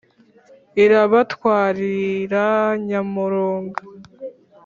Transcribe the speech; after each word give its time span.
irabatwarira 0.83 2.45
nyamurunga. 2.87 3.81